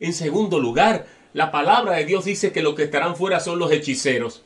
En 0.00 0.14
segundo 0.14 0.58
lugar, 0.58 1.06
la 1.34 1.50
palabra 1.50 1.96
de 1.96 2.06
Dios 2.06 2.24
dice 2.24 2.52
que 2.52 2.62
los 2.62 2.74
que 2.74 2.84
estarán 2.84 3.16
fuera 3.16 3.40
son 3.40 3.58
los 3.58 3.70
hechiceros. 3.70 4.42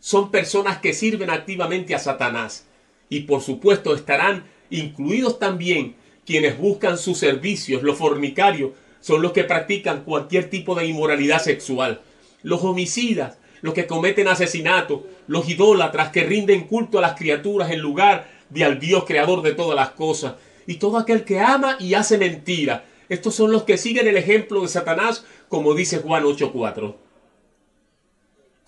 Son 0.00 0.30
personas 0.30 0.78
que 0.78 0.94
sirven 0.94 1.30
activamente 1.30 1.94
a 1.94 1.98
Satanás. 1.98 2.66
Y 3.08 3.20
por 3.20 3.42
supuesto 3.42 3.94
estarán 3.94 4.44
incluidos 4.70 5.38
también 5.38 5.94
quienes 6.24 6.58
buscan 6.58 6.96
sus 6.96 7.18
servicios, 7.18 7.82
los 7.82 7.98
fornicarios, 7.98 8.72
son 9.00 9.22
los 9.22 9.32
que 9.32 9.44
practican 9.44 10.04
cualquier 10.04 10.48
tipo 10.50 10.74
de 10.74 10.86
inmoralidad 10.86 11.42
sexual. 11.42 12.00
Los 12.42 12.62
homicidas, 12.64 13.38
los 13.62 13.74
que 13.74 13.86
cometen 13.86 14.28
asesinato, 14.28 15.06
los 15.26 15.48
idólatras 15.48 16.10
que 16.10 16.24
rinden 16.24 16.66
culto 16.66 16.98
a 16.98 17.02
las 17.02 17.16
criaturas 17.16 17.70
en 17.70 17.80
lugar 17.80 18.30
de 18.48 18.64
al 18.64 18.78
Dios 18.78 19.04
creador 19.06 19.42
de 19.42 19.52
todas 19.52 19.76
las 19.76 19.90
cosas, 19.90 20.34
y 20.66 20.74
todo 20.74 20.98
aquel 20.98 21.24
que 21.24 21.40
ama 21.40 21.76
y 21.78 21.94
hace 21.94 22.18
mentira. 22.18 22.84
Estos 23.08 23.34
son 23.34 23.50
los 23.50 23.64
que 23.64 23.76
siguen 23.76 24.06
el 24.06 24.16
ejemplo 24.16 24.62
de 24.62 24.68
Satanás, 24.68 25.24
como 25.48 25.74
dice 25.74 25.98
Juan 25.98 26.24
8:4. 26.24 27.09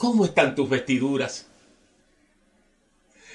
¿Cómo 0.03 0.25
están 0.25 0.57
tus 0.57 0.69
vestiduras? 0.69 1.47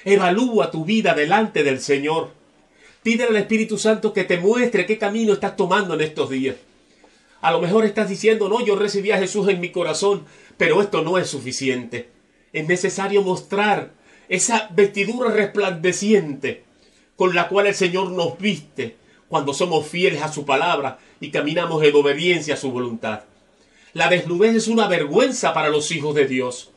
Evalúa 0.04 0.70
tu 0.70 0.84
vida 0.84 1.14
delante 1.14 1.64
del 1.64 1.80
Señor. 1.80 2.28
Pide 3.02 3.24
al 3.24 3.36
Espíritu 3.36 3.78
Santo 3.78 4.12
que 4.12 4.24
te 4.24 4.36
muestre 4.36 4.84
qué 4.84 4.98
camino 4.98 5.32
estás 5.32 5.56
tomando 5.56 5.94
en 5.94 6.02
estos 6.02 6.28
días. 6.28 6.56
A 7.40 7.52
lo 7.52 7.62
mejor 7.62 7.86
estás 7.86 8.10
diciendo, 8.10 8.50
no, 8.50 8.62
yo 8.62 8.76
recibí 8.76 9.12
a 9.12 9.18
Jesús 9.18 9.48
en 9.48 9.60
mi 9.60 9.72
corazón, 9.72 10.26
pero 10.58 10.82
esto 10.82 11.00
no 11.00 11.16
es 11.16 11.30
suficiente. 11.30 12.10
Es 12.52 12.68
necesario 12.68 13.22
mostrar 13.22 13.92
esa 14.28 14.68
vestidura 14.74 15.30
resplandeciente 15.30 16.64
con 17.16 17.34
la 17.34 17.48
cual 17.48 17.68
el 17.68 17.74
Señor 17.74 18.10
nos 18.10 18.38
viste 18.38 18.98
cuando 19.30 19.54
somos 19.54 19.86
fieles 19.86 20.20
a 20.20 20.30
su 20.30 20.44
palabra 20.44 20.98
y 21.18 21.30
caminamos 21.30 21.82
en 21.82 21.96
obediencia 21.96 22.52
a 22.52 22.58
su 22.58 22.70
voluntad. 22.70 23.22
La 23.94 24.08
desnudez 24.08 24.54
es 24.54 24.68
una 24.68 24.86
vergüenza 24.86 25.54
para 25.54 25.70
los 25.70 25.90
hijos 25.90 26.14
de 26.14 26.26
Dios. 26.26 26.72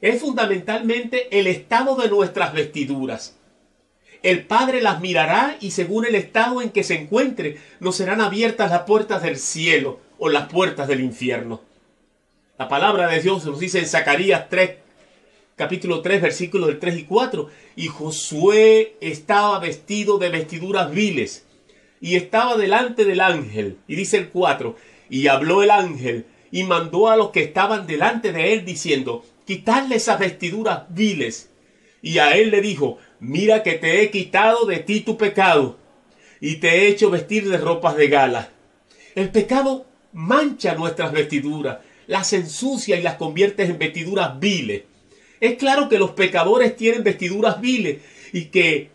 Es 0.00 0.20
fundamentalmente 0.20 1.38
el 1.38 1.48
estado 1.48 1.96
de 1.96 2.08
nuestras 2.08 2.52
vestiduras. 2.52 3.36
El 4.22 4.44
Padre 4.46 4.80
las 4.80 5.00
mirará 5.00 5.56
y 5.60 5.72
según 5.72 6.04
el 6.04 6.14
estado 6.14 6.62
en 6.62 6.70
que 6.70 6.84
se 6.84 6.94
encuentre, 6.94 7.58
nos 7.80 7.96
serán 7.96 8.20
abiertas 8.20 8.70
las 8.70 8.82
puertas 8.82 9.22
del 9.22 9.36
cielo 9.36 10.00
o 10.18 10.28
las 10.28 10.48
puertas 10.48 10.88
del 10.88 11.00
infierno. 11.00 11.60
La 12.58 12.68
palabra 12.68 13.08
de 13.08 13.20
Dios 13.20 13.44
nos 13.44 13.60
dice 13.60 13.78
en 13.78 13.86
Zacarías 13.86 14.48
3, 14.48 14.70
capítulo 15.54 16.02
3, 16.02 16.22
versículos 16.22 16.68
del 16.68 16.78
3 16.78 16.98
y 16.98 17.04
4, 17.04 17.48
y 17.76 17.86
Josué 17.86 18.96
estaba 19.00 19.58
vestido 19.60 20.18
de 20.18 20.30
vestiduras 20.30 20.90
viles 20.90 21.46
y 22.00 22.16
estaba 22.16 22.56
delante 22.56 23.04
del 23.04 23.20
ángel. 23.20 23.78
Y 23.86 23.94
dice 23.94 24.16
el 24.16 24.28
4, 24.28 24.76
y 25.10 25.26
habló 25.28 25.62
el 25.62 25.70
ángel 25.70 26.26
y 26.50 26.64
mandó 26.64 27.08
a 27.08 27.16
los 27.16 27.30
que 27.30 27.42
estaban 27.42 27.86
delante 27.86 28.32
de 28.32 28.52
él 28.52 28.64
diciendo, 28.64 29.24
quitadle 29.46 29.96
esas 29.96 30.18
vestiduras 30.18 30.82
viles. 30.90 31.50
Y 32.00 32.18
a 32.18 32.36
él 32.36 32.50
le 32.50 32.60
dijo, 32.60 32.98
mira 33.20 33.62
que 33.62 33.72
te 33.72 34.02
he 34.02 34.10
quitado 34.10 34.66
de 34.66 34.78
ti 34.78 35.00
tu 35.00 35.16
pecado 35.16 35.78
y 36.40 36.56
te 36.56 36.68
he 36.68 36.88
hecho 36.88 37.10
vestir 37.10 37.48
de 37.48 37.58
ropas 37.58 37.96
de 37.96 38.08
gala. 38.08 38.50
El 39.14 39.30
pecado 39.30 39.86
mancha 40.12 40.74
nuestras 40.74 41.12
vestiduras, 41.12 41.78
las 42.06 42.32
ensucia 42.32 42.96
y 42.96 43.02
las 43.02 43.14
convierte 43.16 43.64
en 43.64 43.78
vestiduras 43.78 44.38
viles. 44.38 44.82
Es 45.40 45.56
claro 45.56 45.88
que 45.88 45.98
los 45.98 46.12
pecadores 46.12 46.76
tienen 46.76 47.04
vestiduras 47.04 47.60
viles 47.60 47.98
y 48.32 48.46
que 48.46 48.90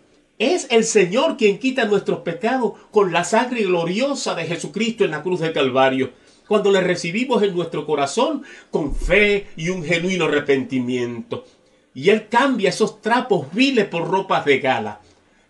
es 0.52 0.68
el 0.70 0.84
Señor 0.84 1.38
quien 1.38 1.60
quita 1.60 1.86
nuestros 1.86 2.20
pecados 2.20 2.74
con 2.92 3.12
la 3.12 3.24
sangre 3.24 3.64
gloriosa 3.64 4.36
de 4.36 4.46
Jesucristo 4.46 5.06
en 5.06 5.12
la 5.12 5.24
cruz 5.24 5.40
del 5.40 5.54
Calvario, 5.54 6.12
cuando 6.48 6.72
le 6.72 6.82
recibimos 6.82 7.42
en 7.44 7.56
nuestro 7.56 7.86
corazón 7.86 8.44
con 8.72 8.96
fe 8.96 9.48
y 9.56 9.70
un 9.70 9.84
genuino 9.84 10.26
arrepentimiento 10.26 11.46
y 11.94 12.10
Él 12.10 12.28
cambia 12.28 12.70
esos 12.70 13.02
trapos 13.02 13.54
viles 13.54 13.86
por 13.86 14.08
ropas 14.08 14.46
de 14.46 14.60
gala. 14.60 15.02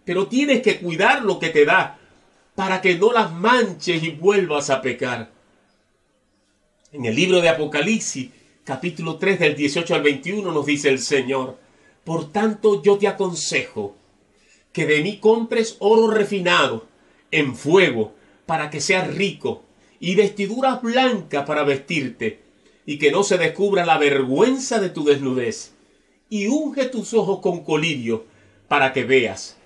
Pero 0.06 0.28
tienes 0.28 0.62
que 0.62 0.80
cuidar 0.80 1.24
lo 1.24 1.40
que 1.40 1.50
te 1.50 1.66
da 1.66 1.98
para 2.56 2.82
que 2.82 2.96
no 2.96 3.12
las 3.12 3.32
manches 3.32 4.04
y 4.04 4.12
vuelvas 4.12 4.70
a 4.70 4.82
pecar. 4.82 5.32
En 6.92 7.06
el 7.06 7.16
libro 7.16 7.42
de 7.42 7.50
Apocalipsis, 7.50 8.30
capítulo 8.64 9.16
3 9.18 9.40
del 9.40 9.56
18 9.56 9.96
al 9.96 10.04
21 10.04 10.52
nos 10.52 10.66
dice 10.66 10.90
el 10.90 11.00
Señor, 11.00 11.58
por 12.04 12.32
tanto 12.32 12.84
yo 12.84 12.98
te 12.98 13.08
aconsejo 13.08 13.96
que 14.74 14.86
de 14.86 15.02
mí 15.02 15.18
compres 15.18 15.78
oro 15.80 16.08
refinado 16.08 16.88
en 17.32 17.56
fuego 17.56 18.14
para 18.46 18.70
que 18.70 18.82
seas 18.82 19.16
rico 19.16 19.64
y 20.00 20.16
vestiduras 20.16 20.82
blancas 20.82 21.46
para 21.46 21.64
vestirte 21.64 22.42
y 22.86 22.98
que 22.98 23.12
no 23.12 23.24
se 23.24 23.38
descubra 23.38 23.86
la 23.86 23.98
vergüenza 23.98 24.80
de 24.80 24.90
tu 24.90 25.06
desnudez 25.06 25.74
y 26.30 26.48
unge 26.48 26.86
tus 26.86 27.14
ojos 27.14 27.40
con 27.40 27.64
colirio 27.64 28.26
para 28.68 28.92
que 28.92 29.06
veas. 29.06 29.58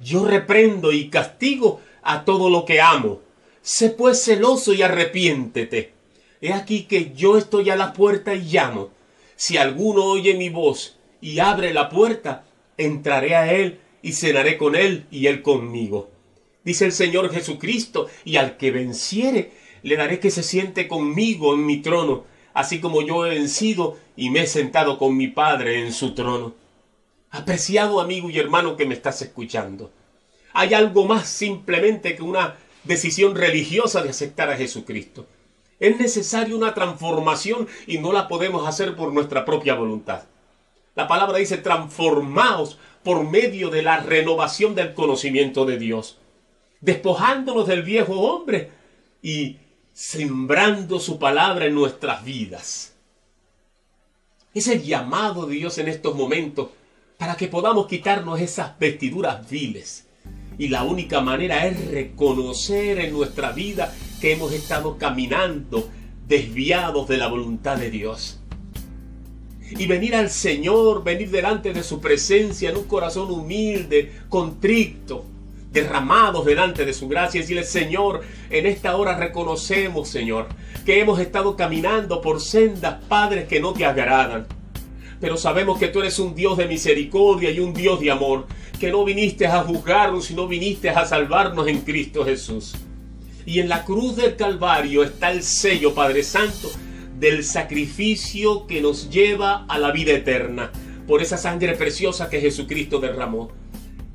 Yo 0.00 0.24
reprendo 0.24 0.90
y 0.90 1.08
castigo 1.08 1.80
a 2.02 2.24
todo 2.24 2.50
lo 2.50 2.64
que 2.64 2.80
amo. 2.80 3.20
Sé 3.62 3.90
pues 3.90 4.24
celoso 4.24 4.72
y 4.72 4.82
arrepiéntete. 4.82 5.92
He 6.40 6.52
aquí 6.52 6.84
que 6.84 7.12
yo 7.14 7.38
estoy 7.38 7.70
a 7.70 7.76
la 7.76 7.92
puerta 7.92 8.34
y 8.34 8.42
llamo. 8.42 8.90
Si 9.36 9.56
alguno 9.56 10.04
oye 10.04 10.34
mi 10.34 10.48
voz 10.48 10.98
y 11.20 11.38
abre 11.38 11.72
la 11.72 11.88
puerta, 11.88 12.44
entraré 12.76 13.34
a 13.36 13.52
él 13.52 13.80
y 14.04 14.12
cenaré 14.12 14.58
con 14.58 14.76
él 14.76 15.06
y 15.10 15.28
él 15.28 15.40
conmigo. 15.40 16.10
Dice 16.62 16.84
el 16.84 16.92
Señor 16.92 17.32
Jesucristo, 17.32 18.06
y 18.24 18.36
al 18.36 18.58
que 18.58 18.70
venciere, 18.70 19.64
Le 19.82 19.96
daré 19.96 20.18
que 20.18 20.30
se 20.30 20.42
siente 20.42 20.88
conmigo 20.88 21.52
en 21.52 21.66
mi 21.66 21.82
trono, 21.82 22.24
así 22.54 22.80
como 22.80 23.02
yo 23.02 23.26
he 23.26 23.30
vencido 23.30 23.98
y 24.16 24.30
me 24.30 24.42
he 24.42 24.46
sentado 24.46 24.96
con 24.96 25.14
mi 25.14 25.28
Padre 25.28 25.80
en 25.80 25.92
su 25.92 26.14
trono. 26.14 26.54
Apreciado 27.30 28.00
amigo 28.00 28.30
y 28.30 28.38
hermano 28.38 28.76
que 28.76 28.86
me 28.86 28.94
estás 28.94 29.20
escuchando, 29.20 29.90
hay 30.54 30.72
algo 30.72 31.04
más 31.04 31.28
simplemente 31.28 32.16
que 32.16 32.22
una 32.22 32.56
decisión 32.84 33.34
religiosa 33.34 34.02
de 34.02 34.10
aceptar 34.10 34.48
a 34.50 34.56
Jesucristo. 34.56 35.26
Es 35.80 35.98
necesaria 35.98 36.56
una 36.56 36.72
transformación 36.72 37.68
y 37.86 37.98
no 37.98 38.12
la 38.12 38.28
podemos 38.28 38.66
hacer 38.66 38.96
por 38.96 39.12
nuestra 39.12 39.44
propia 39.44 39.74
voluntad. 39.74 40.24
La 40.94 41.08
palabra 41.08 41.38
dice 41.38 41.58
transformaos 41.58 42.78
por 43.04 43.28
medio 43.28 43.70
de 43.70 43.82
la 43.82 43.98
renovación 43.98 44.74
del 44.74 44.94
conocimiento 44.94 45.66
de 45.66 45.78
Dios, 45.78 46.18
despojándonos 46.80 47.68
del 47.68 47.82
viejo 47.82 48.20
hombre 48.20 48.70
y 49.22 49.58
sembrando 49.92 50.98
su 50.98 51.18
palabra 51.18 51.66
en 51.66 51.74
nuestras 51.74 52.24
vidas. 52.24 52.96
Es 54.54 54.68
el 54.68 54.82
llamado 54.82 55.46
de 55.46 55.56
Dios 55.56 55.78
en 55.78 55.88
estos 55.88 56.16
momentos 56.16 56.70
para 57.18 57.36
que 57.36 57.48
podamos 57.48 57.86
quitarnos 57.86 58.40
esas 58.40 58.78
vestiduras 58.78 59.48
viles. 59.48 60.06
Y 60.58 60.68
la 60.68 60.84
única 60.84 61.20
manera 61.20 61.66
es 61.66 61.90
reconocer 61.90 63.00
en 63.00 63.12
nuestra 63.12 63.52
vida 63.52 63.92
que 64.20 64.32
hemos 64.32 64.52
estado 64.52 64.96
caminando 64.96 65.88
desviados 66.26 67.08
de 67.08 67.18
la 67.18 67.28
voluntad 67.28 67.76
de 67.76 67.90
Dios. 67.90 68.40
Y 69.70 69.86
venir 69.86 70.14
al 70.14 70.30
Señor, 70.30 71.02
venir 71.02 71.30
delante 71.30 71.72
de 71.72 71.82
su 71.82 72.00
presencia 72.00 72.70
en 72.70 72.76
un 72.76 72.84
corazón 72.84 73.30
humilde, 73.30 74.12
contrito, 74.28 75.24
derramados 75.72 76.44
delante 76.44 76.84
de 76.84 76.92
su 76.92 77.08
gracia 77.08 77.38
y 77.38 77.40
decirle, 77.42 77.64
Señor, 77.64 78.22
en 78.50 78.66
esta 78.66 78.96
hora 78.96 79.16
reconocemos, 79.16 80.08
Señor, 80.08 80.46
que 80.86 81.00
hemos 81.00 81.18
estado 81.18 81.56
caminando 81.56 82.20
por 82.20 82.40
sendas, 82.40 83.02
padres, 83.08 83.48
que 83.48 83.58
no 83.58 83.72
te 83.72 83.84
agradan. 83.84 84.46
Pero 85.20 85.36
sabemos 85.36 85.78
que 85.78 85.88
tú 85.88 86.00
eres 86.00 86.18
un 86.18 86.34
Dios 86.34 86.56
de 86.56 86.68
misericordia 86.68 87.50
y 87.50 87.58
un 87.58 87.74
Dios 87.74 88.00
de 88.00 88.10
amor, 88.10 88.46
que 88.78 88.90
no 88.90 89.04
viniste 89.04 89.46
a 89.46 89.62
juzgarnos, 89.62 90.26
sino 90.26 90.46
viniste 90.46 90.90
a 90.90 91.04
salvarnos 91.06 91.66
en 91.66 91.80
Cristo 91.80 92.24
Jesús. 92.24 92.74
Y 93.46 93.58
en 93.58 93.68
la 93.68 93.84
cruz 93.84 94.16
del 94.16 94.36
Calvario 94.36 95.02
está 95.02 95.32
el 95.32 95.42
sello, 95.42 95.94
Padre 95.94 96.22
Santo, 96.22 96.70
del 97.24 97.42
sacrificio 97.42 98.66
que 98.66 98.82
nos 98.82 99.08
lleva 99.08 99.64
a 99.66 99.78
la 99.78 99.92
vida 99.92 100.12
eterna, 100.12 100.70
por 101.06 101.22
esa 101.22 101.38
sangre 101.38 101.74
preciosa 101.74 102.28
que 102.28 102.38
Jesucristo 102.38 103.00
derramó. 103.00 103.48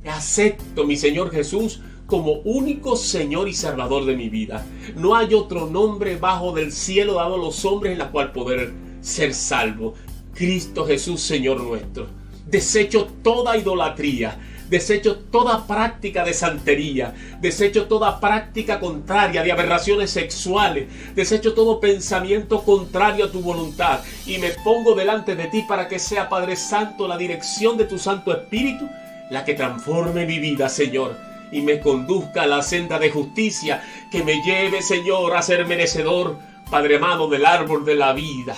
Acepto, 0.05 0.85
mi 0.85 0.95
Señor 0.95 1.31
Jesús, 1.31 1.81
como 2.05 2.33
único 2.43 2.95
Señor 2.95 3.49
y 3.49 3.55
Salvador 3.55 4.05
de 4.05 4.15
mi 4.15 4.29
vida. 4.29 4.63
No 4.95 5.15
hay 5.15 5.33
otro 5.33 5.65
nombre 5.65 6.17
bajo 6.17 6.53
del 6.53 6.71
cielo 6.71 7.15
dado 7.15 7.33
a 7.33 7.39
los 7.39 7.65
hombres 7.65 7.93
en 7.93 7.97
la 7.97 8.11
cual 8.11 8.31
poder 8.31 8.73
ser 9.01 9.33
salvo. 9.33 9.95
Cristo 10.35 10.85
Jesús, 10.85 11.19
Señor 11.19 11.61
nuestro. 11.61 12.05
Desecho 12.45 13.07
toda 13.23 13.57
idolatría, 13.57 14.37
desecho 14.69 15.17
toda 15.31 15.65
práctica 15.65 16.23
de 16.23 16.33
santería, 16.33 17.13
desecho 17.41 17.87
toda 17.87 18.19
práctica 18.19 18.79
contraria 18.79 19.43
de 19.43 19.51
aberraciones 19.51 20.11
sexuales, 20.11 20.87
desecho 21.15 21.53
todo 21.53 21.79
pensamiento 21.79 22.63
contrario 22.63 23.25
a 23.25 23.31
tu 23.31 23.41
voluntad 23.41 24.01
y 24.25 24.37
me 24.37 24.49
pongo 24.49 24.95
delante 24.95 25.35
de 25.35 25.47
ti 25.47 25.63
para 25.67 25.87
que 25.87 25.99
sea 25.99 26.29
Padre 26.29 26.55
Santo 26.55 27.07
la 27.07 27.17
dirección 27.17 27.77
de 27.77 27.85
tu 27.85 27.97
Santo 27.97 28.31
Espíritu 28.31 28.87
la 29.29 29.45
que 29.45 29.53
transforme 29.53 30.25
mi 30.25 30.39
vida, 30.39 30.69
Señor, 30.69 31.15
y 31.51 31.61
me 31.61 31.79
conduzca 31.79 32.43
a 32.43 32.47
la 32.47 32.61
senda 32.61 32.99
de 32.99 33.11
justicia, 33.11 33.83
que 34.11 34.23
me 34.23 34.41
lleve, 34.43 34.81
Señor, 34.81 35.35
a 35.35 35.41
ser 35.41 35.65
merecedor, 35.65 36.37
Padre 36.69 36.97
amado, 36.97 37.29
del 37.29 37.45
árbol 37.45 37.85
de 37.85 37.95
la 37.95 38.13
vida. 38.13 38.55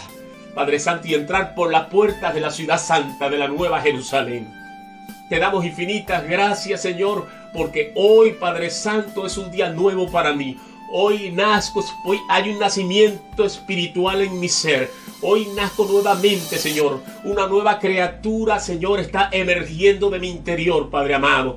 Padre 0.55 0.79
Santo, 0.79 1.07
y 1.07 1.13
entrar 1.13 1.55
por 1.55 1.71
las 1.71 1.87
puertas 1.87 2.33
de 2.33 2.41
la 2.41 2.51
ciudad 2.51 2.79
santa, 2.79 3.29
de 3.29 3.37
la 3.37 3.47
nueva 3.47 3.81
Jerusalén. 3.81 4.60
Te 5.31 5.39
damos 5.39 5.63
infinitas 5.63 6.27
gracias, 6.27 6.81
Señor, 6.81 7.25
porque 7.53 7.93
hoy, 7.95 8.33
Padre 8.33 8.69
Santo, 8.69 9.25
es 9.25 9.37
un 9.37 9.49
día 9.49 9.69
nuevo 9.69 10.11
para 10.11 10.33
mí. 10.33 10.57
Hoy 10.91 11.31
nazco, 11.31 11.85
hoy 12.03 12.19
hay 12.27 12.49
un 12.49 12.59
nacimiento 12.59 13.45
espiritual 13.45 14.23
en 14.23 14.37
mi 14.41 14.49
ser. 14.49 14.91
Hoy 15.21 15.47
nazco 15.55 15.85
nuevamente, 15.85 16.57
Señor. 16.57 16.99
Una 17.23 17.47
nueva 17.47 17.79
criatura, 17.79 18.59
Señor, 18.59 18.99
está 18.99 19.29
emergiendo 19.31 20.09
de 20.09 20.19
mi 20.19 20.29
interior, 20.29 20.89
Padre 20.89 21.13
amado. 21.13 21.55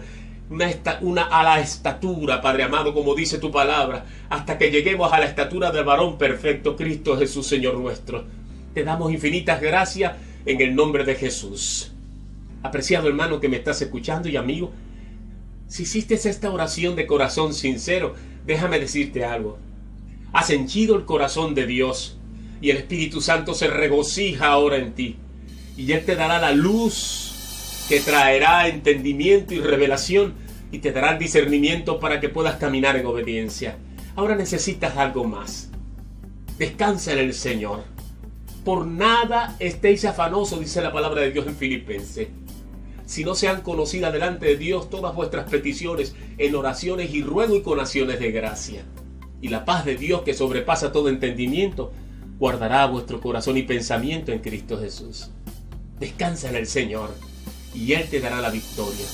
Una, 0.51 0.71
una, 1.01 1.23
a 1.25 1.43
la 1.43 1.59
estatura, 1.59 2.41
Padre 2.41 2.63
amado, 2.63 2.95
como 2.95 3.17
dice 3.17 3.39
tu 3.39 3.51
palabra, 3.51 4.05
hasta 4.31 4.57
que 4.57 4.71
lleguemos 4.71 5.13
a 5.13 5.19
la 5.19 5.27
estatura 5.27 5.73
del 5.73 5.83
varón 5.83 6.17
perfecto, 6.17 6.77
Cristo 6.77 7.19
Jesús, 7.19 7.49
Señor 7.49 7.75
nuestro. 7.75 8.25
Te 8.73 8.85
damos 8.85 9.11
infinitas 9.11 9.61
gracias 9.61 10.13
en 10.47 10.61
el 10.61 10.77
nombre 10.77 11.03
de 11.03 11.17
Jesús. 11.17 11.94
Apreciado 12.65 13.09
hermano 13.09 13.41
que 13.41 13.51
me 13.51 13.59
estás 13.59 13.83
escuchando 13.83 14.27
y 14.31 14.39
amigo, 14.39 14.73
si 15.69 15.83
hiciste 15.83 16.15
esta 16.15 16.51
oración 16.51 16.97
de 16.97 17.07
corazón 17.07 17.53
sincero, 17.53 18.15
déjame 18.47 18.81
decirte 18.81 19.23
algo. 19.23 19.59
Has 20.33 20.49
henchido 20.49 20.97
el 20.97 21.05
corazón 21.05 21.55
de 21.55 21.67
Dios 21.67 22.19
y 22.63 22.71
el 22.71 22.79
Espíritu 22.79 23.21
Santo 23.21 23.53
se 23.53 23.67
regocija 23.67 24.47
ahora 24.47 24.79
en 24.79 24.95
ti. 24.95 25.17
Y 25.77 25.93
Él 25.93 26.07
te 26.07 26.17
dará 26.17 26.39
la 26.39 26.53
luz 26.53 27.85
que 27.87 28.01
traerá 28.01 28.67
entendimiento 28.67 29.53
y 29.53 29.61
revelación 29.61 30.33
y 30.73 30.79
te 30.79 30.91
dará 30.91 31.13
el 31.13 31.19
discernimiento 31.19 32.01
para 32.01 32.19
que 32.19 32.31
puedas 32.31 32.57
caminar 32.57 32.97
en 32.97 33.05
obediencia. 33.05 33.77
Ahora 34.17 34.37
necesitas 34.37 34.97
algo 34.97 35.25
más. 35.25 35.69
Descansa 36.57 37.13
en 37.13 37.19
el 37.19 37.35
Señor. 37.35 37.85
Por 38.65 38.87
nada 38.87 39.55
estéis 39.59 40.07
afanosos, 40.07 40.61
dice 40.61 40.81
la 40.81 40.95
palabra 40.95 41.21
de 41.21 41.31
Dios 41.31 41.47
en 41.47 41.57
Filipenses. 41.57 42.29
Si 43.07 43.25
no 43.25 43.35
sean 43.35 43.61
conocidas 43.61 44.13
delante 44.13 44.47
de 44.47 44.57
Dios 44.57 44.89
todas 44.89 45.15
vuestras 45.15 45.49
peticiones 45.49 46.15
en 46.39 46.55
oraciones 46.55 47.13
y 47.13 47.23
ruego 47.23 47.57
y 47.57 47.63
con 47.63 47.81
acciones 47.81 48.19
de 48.19 48.33
gracia. 48.33 48.85
Y 49.41 49.49
la 49.49 49.65
paz 49.65 49.85
de 49.85 49.97
Dios 49.97 50.23
que 50.23 50.35
sobrepasa 50.35 50.91
todo 50.91 51.09
entendimiento 51.09 51.93
guardará 52.39 52.87
vuestro 52.87 53.21
corazón 53.21 53.57
y 53.57 53.63
pensamiento 53.63 54.33
en 54.33 54.41
Cristo 54.41 54.79
Jesús. 54.79 55.31
Descansa 56.01 56.49
en 56.49 56.57
el 56.57 56.67
Señor 56.67 57.11
y 57.75 57.93
Él 57.93 58.09
te 58.09 58.21
dará 58.21 58.41
la 58.41 58.51
victoria. 58.51 59.07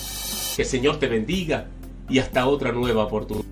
Que 0.54 0.62
el 0.62 0.68
Señor 0.68 0.98
te 0.98 1.08
bendiga 1.08 1.66
y 2.08 2.18
hasta 2.18 2.46
otra 2.46 2.72
nueva 2.72 3.04
oportunidad. 3.04 3.49